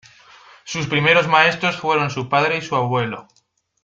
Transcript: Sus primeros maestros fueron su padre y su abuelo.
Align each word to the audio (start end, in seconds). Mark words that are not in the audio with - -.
Sus 0.63 0.87
primeros 0.87 1.27
maestros 1.27 1.77
fueron 1.79 2.09
su 2.09 2.27
padre 2.27 2.57
y 2.57 2.61
su 2.63 2.75
abuelo. 2.75 3.27